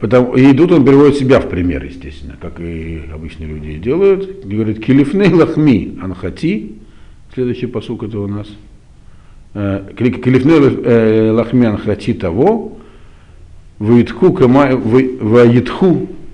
[0.00, 4.44] Потому, и тут он приводит себя в пример, естественно, как и обычно люди делают.
[4.44, 6.72] Говорит, килифны лахми анхати,
[7.32, 8.46] следующий посук это у нас.
[9.58, 10.52] Э, Килифны
[10.84, 12.76] э, лахми анхати того,
[13.78, 14.30] ваитху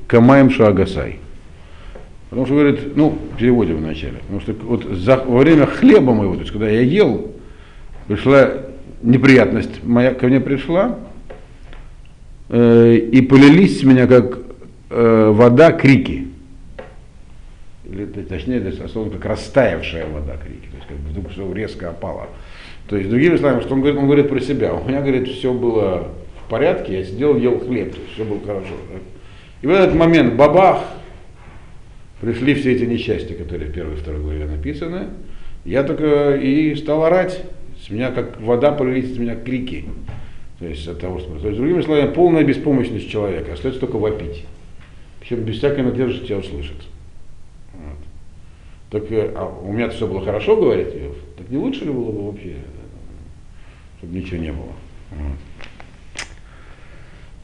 [0.09, 1.21] камаем шагасай.
[2.31, 6.41] Потому что говорит, ну, переводим вначале, потому что вот за, во время хлеба моего, то
[6.41, 7.31] есть когда я ел,
[8.09, 8.55] пришла
[9.03, 10.99] неприятность моя ко мне пришла,
[12.49, 14.41] э, и полились с меня как
[14.91, 16.27] э, вода крики.
[17.85, 18.73] Или точнее, это
[19.11, 20.67] как растаявшая вода крики.
[20.73, 22.27] То есть как вдруг все резко опало.
[22.89, 24.75] То есть, другими словами, что он говорит, он говорит про себя.
[24.75, 26.09] У меня, говорит, все было
[26.47, 28.75] в порядке, я сидел, ел хлеб, все было хорошо.
[28.93, 28.99] да.
[29.63, 30.83] И в этот момент бабах,
[32.21, 35.09] пришли все эти несчастья, которые в первой и второй главе написаны.
[35.65, 37.43] Я только и стал орать.
[37.85, 39.87] С меня как вода полились, с меня крики.
[40.61, 41.37] То есть от того, что...
[41.39, 43.53] То есть, другими словами, полная беспомощность человека.
[43.53, 44.45] Остается только вопить.
[45.21, 46.77] Причем без всякой надежды, тебя услышат.
[48.93, 51.17] Так, э, а у меня все было хорошо, говорит Иов.
[51.39, 52.57] Так не лучше ли было бы вообще,
[53.99, 54.73] чтобы ничего не было?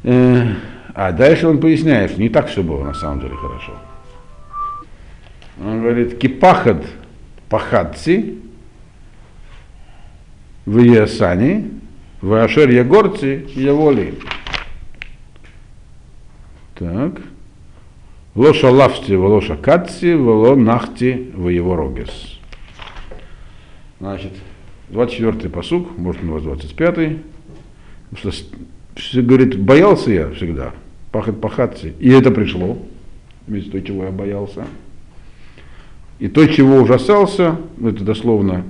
[0.04, 0.54] Э,
[0.92, 3.72] А дальше он поясняет, что не так все было на самом деле хорошо.
[5.58, 6.84] Он говорит, кипахад
[7.48, 8.38] пахадци
[10.66, 11.70] в Ясани,
[12.20, 14.18] в Ашер Ягорци Яволи.
[16.74, 17.22] Так.
[18.34, 22.38] Лоша лавти, лоша катси, вело нахти в его рогес.
[24.00, 24.32] Значит,
[24.90, 27.18] 24-й посук, может у вас 25-й.
[28.16, 28.30] Что,
[28.94, 30.72] все, говорит, боялся я всегда,
[31.10, 31.94] пахать пахатцы.
[31.98, 32.78] И это пришло,
[33.46, 34.66] вместо того, чего я боялся.
[36.18, 38.64] И то, чего ужасался, это дословно,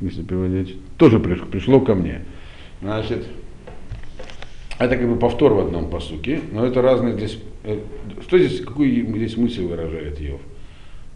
[0.00, 2.24] если переводить, тоже приш- пришло ко мне.
[2.80, 3.26] Значит,
[4.78, 7.38] это как бы повтор в одном посуке, но это разные здесь.
[7.68, 7.80] Э,
[8.22, 10.40] Что здесь, какую здесь мысль выражает Иов?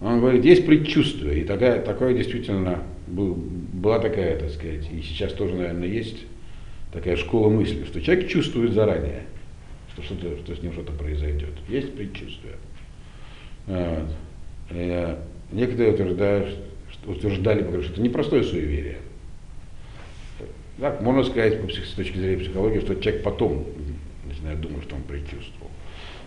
[0.00, 5.32] Он говорит, есть предчувствие, и такая, такое действительно был, была такая, так сказать, и сейчас
[5.32, 6.24] тоже, наверное, есть
[6.92, 9.24] такая школа мысли, что человек чувствует заранее,
[9.92, 11.52] что, что, что с ним что-то произойдет.
[11.68, 12.54] Есть предчувствие.
[13.66, 14.08] Вот.
[14.70, 15.16] И
[15.52, 16.58] некоторые утверждают,
[17.06, 18.98] утверждали, что это непростое суеверие.
[20.80, 23.66] Так, можно сказать с точки зрения психологии, что человек потом
[24.26, 25.61] начинает думать, что он предчувствовал.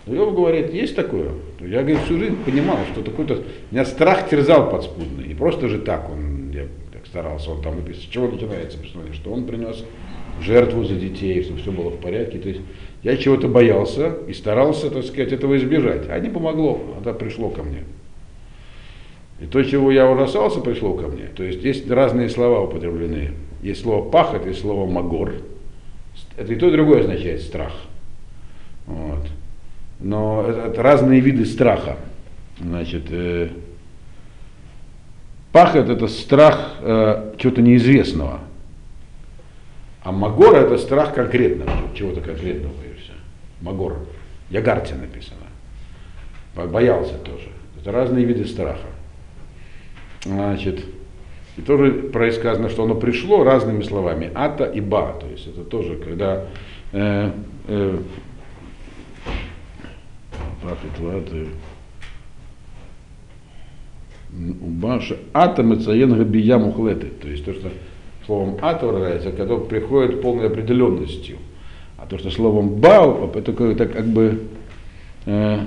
[0.06, 1.30] Иов говорит, есть такое.
[1.60, 3.42] Я, говорит, всю жизнь понимал, что такой-то...
[3.72, 5.26] Меня страх терзал подспудный.
[5.26, 9.14] Не просто же так он, я так старался, он там написано, с чего начинается преступление,
[9.14, 9.84] что он принес
[10.40, 12.38] жертву за детей, чтобы все было в порядке.
[12.38, 12.60] То есть
[13.02, 16.08] я чего-то боялся и старался, так сказать, этого избежать.
[16.08, 17.82] А не помогло, это пришло ко мне.
[19.40, 21.26] И то, чего я ужасался, пришло ко мне.
[21.34, 23.32] То есть есть разные слова употреблены.
[23.60, 25.32] Есть слово пахот, есть слово магор.
[26.36, 27.72] Это и то, и другое означает страх.
[28.86, 29.26] Вот.
[30.00, 31.96] Но это, это разные виды страха.
[32.60, 33.50] Значит, э,
[35.52, 38.40] пахот это страх э, чего-то неизвестного.
[40.02, 43.12] А Магор это страх конкретного, чего-то конкретного и все.
[43.60, 44.06] Магор.
[44.50, 45.40] Ягарте написано.
[46.54, 47.48] Боялся тоже.
[47.80, 48.86] Это разные виды страха.
[50.24, 50.84] Значит,
[51.56, 54.30] и тоже происказано, что оно пришло разными словами.
[54.34, 55.16] Ата и ба.
[55.20, 56.44] То есть это тоже, когда
[56.92, 57.30] э,
[57.68, 57.98] э,
[64.60, 67.06] Убаша ата мецаен габия мухлеты.
[67.20, 67.70] То есть то, что
[68.26, 71.38] словом ата выражается, когда приходит полной определенностью.
[71.96, 74.40] А то, что словом бау, это как, как бы
[75.24, 75.60] э,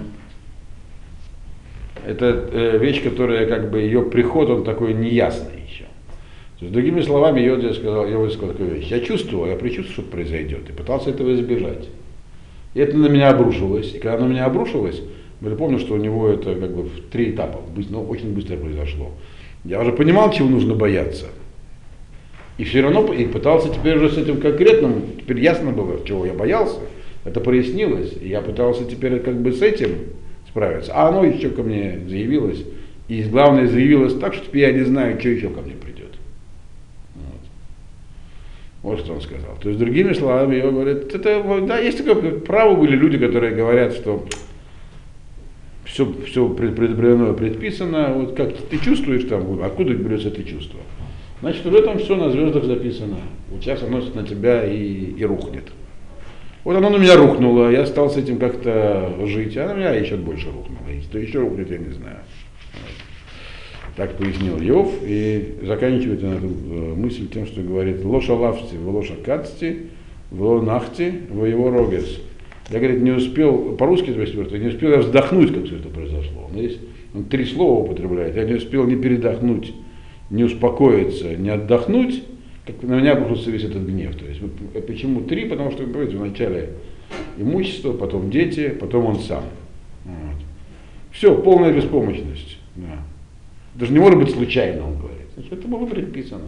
[2.05, 5.85] это э, вещь, которая как бы ее приход, он такой неясный еще.
[6.59, 8.87] То есть, другими словами, Йод сказал, я высказал такую вещь.
[8.87, 11.87] Я чувствовал, я предчувствовал, что произойдет, и пытался этого избежать.
[12.73, 13.93] И это на меня обрушилось.
[13.95, 15.01] И когда на меня обрушилось,
[15.41, 19.11] я помню, что у него это как бы в три этапа, но очень быстро произошло.
[19.63, 21.27] Я уже понимал, чего нужно бояться.
[22.57, 26.33] И все равно и пытался теперь уже с этим конкретным, теперь ясно было, чего я
[26.33, 26.79] боялся.
[27.23, 28.13] Это прояснилось.
[28.21, 29.91] И я пытался теперь как бы с этим
[30.49, 30.91] справиться.
[30.93, 32.65] А оно еще ко мне заявилось.
[33.07, 36.08] И главное, заявилось так, что теперь я не знаю, что еще ко мне придет.
[38.81, 38.99] Вот.
[38.99, 39.57] что он сказал.
[39.61, 43.93] То есть, другими словами, его говорит, это, да, есть такое, право были люди, которые говорят,
[43.93, 44.25] что
[45.85, 50.79] все, все предопределено, предписано, вот как ты чувствуешь там, откуда берется это чувство.
[51.41, 53.17] Значит, в этом все на звездах записано.
[53.49, 55.71] Вот сейчас оно на тебя и, и рухнет.
[56.63, 60.17] Вот оно на меня рухнуло, я стал с этим как-то жить, а на меня еще
[60.17, 60.79] больше рухнуло.
[61.01, 62.17] Что еще рухнет, я не знаю.
[63.99, 69.87] Так пояснил Йов и заканчивает на эту мысль тем, что говорит «Лоша лавсти, лоша кацти,
[70.31, 72.21] в лонахти, в его рогес».
[72.69, 76.49] Я, говорит, не успел, по-русски, то есть, не успел я вздохнуть, как все это произошло.
[76.53, 76.79] Но есть,
[77.13, 79.73] он три слова употребляет, я не успел не передохнуть,
[80.29, 82.23] не успокоиться, не отдохнуть,
[82.65, 84.15] как на меня обрушился весь этот гнев.
[84.15, 84.39] То есть,
[84.75, 85.43] э, почему три?
[85.43, 86.69] Потому что, понимаете, вначале
[87.37, 89.43] имущество, потом дети, потом он сам.
[90.05, 90.37] Вот.
[91.11, 92.59] Все, полная беспомощность.
[92.77, 93.03] Да.
[93.79, 95.27] Даже не может быть случайно, он говорит.
[95.35, 96.43] Значит, это было предписано.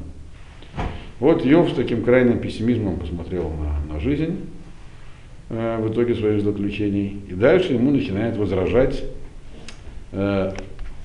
[1.22, 4.38] Вот Йов с таким крайним пессимизмом посмотрел на, на жизнь
[5.50, 7.22] э, в итоге своих заключений.
[7.30, 9.02] И дальше ему начинает возражать
[10.12, 10.52] э,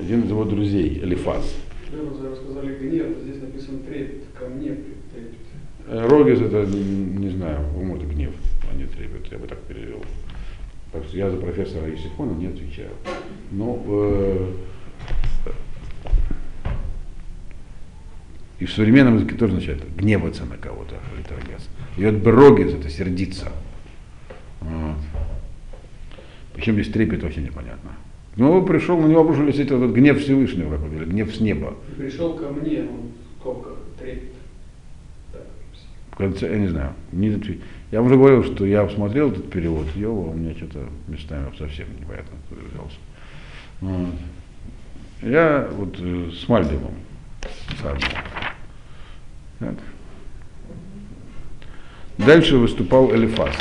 [0.01, 1.55] один из его друзей, Элифаз.
[1.93, 5.39] Вы рассказали гнев, здесь написано трепет, ко мне трепет.
[5.87, 7.61] Э, Рогез это, не знаю,
[7.95, 8.33] это гнев,
[8.69, 10.03] а не трепет, я бы так перевел.
[10.91, 12.91] Так что я за профессора Исихона не отвечаю.
[13.53, 14.51] Но э,
[18.59, 20.95] и в современном языке тоже означает гневаться на кого-то,
[21.97, 23.53] И вот брогез это сердиться.
[24.61, 24.97] Вот.
[26.55, 27.91] Причем здесь трепет вообще непонятно.
[28.37, 31.75] Но пришел, на него обрушились этот гнев Всевышнего, как говорили, гнев с неба.
[31.97, 34.33] Пришел ко мне, он сколько трепет.
[35.33, 35.43] Так.
[36.13, 37.39] В конце, я не знаю, не,
[37.93, 42.37] я уже говорил, что я посмотрел этот перевод Йова, у меня что-то местами совсем непонятно
[42.51, 42.97] взялся.
[43.81, 44.15] Вот.
[45.23, 46.95] Я вот э, с Мальдивом
[52.19, 53.55] Дальше выступал Элифаз.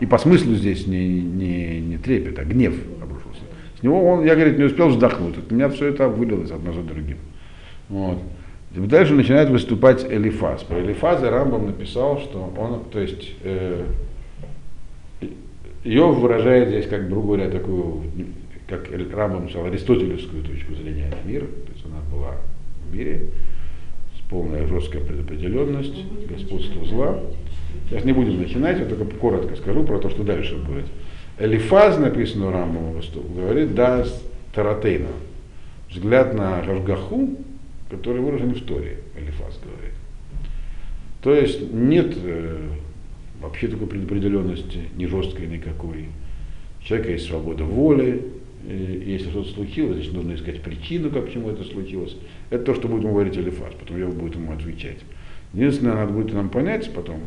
[0.00, 3.42] И по смыслу здесь не, не, не трепет, а гнев обрушился.
[3.78, 5.36] С него он, я, говорит, не успел вздохнуть.
[5.50, 7.18] У меня все это вылилось одно за другим.
[7.88, 8.18] Вот.
[8.70, 10.62] Дальше начинает выступать Элифаз.
[10.62, 13.84] Про Элифаза Рамбам написал, что он, то есть, э,
[15.84, 18.02] Йов выражает здесь, как грубо говоря, такую,
[18.68, 21.42] как Рамбам написал, аристотелевскую точку зрения на мир.
[21.42, 22.34] То есть она была
[22.86, 23.30] в мире,
[24.30, 25.94] полная жесткая предопределенность,
[26.28, 27.20] господство зла.
[27.88, 30.86] Сейчас не будем начинать, я только коротко скажу про то, что дальше будет.
[31.38, 33.00] Элифаз, написано у Рамбама,
[33.34, 34.04] говорит, да,
[34.54, 35.08] Таратейна.
[35.90, 37.36] Взгляд на Рашгаху,
[37.90, 39.94] который выражен в Торе, Элифаз говорит.
[41.22, 42.58] То есть нет, э,
[43.40, 46.06] вообще такой предопределенности, не жесткой никакой.
[46.80, 48.22] У человека есть свобода воли,
[48.68, 52.16] и если что-то случилось, значит нужно искать причину, как почему это случилось.
[52.50, 54.98] Это то, что будет ему говорить Элифас, потом я будет ему отвечать.
[55.52, 57.20] Единственное, надо будет нам понять потом,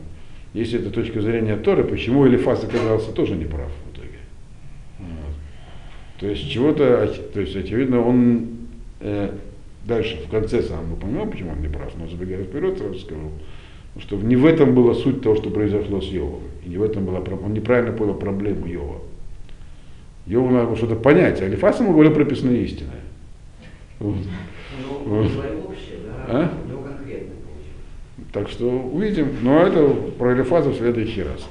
[0.54, 4.20] если это точка зрения Торы, почему Элифас оказался тоже неправ в итоге.
[5.00, 5.36] Вот.
[6.20, 8.48] То есть чего-то, то есть очевидно, он
[9.00, 9.32] э,
[9.86, 13.32] дальше, в конце сам мы поймем, почему он не прав, но забегая вперед, сразу скажу,
[14.00, 16.42] что не в этом была суть того, что произошло с Йовом.
[16.66, 19.02] И не в этом была, он неправильно понял проблему Йова.
[20.28, 22.92] Йову надо было что-то понять, а Алифас ему говорил прописные истины.
[24.00, 24.18] Вот.
[24.80, 25.24] Ну, Вот.
[25.24, 26.52] не свое общее, да, А?
[28.32, 29.28] Так что увидим.
[29.42, 31.48] Но это про Элифаза в следующий раз.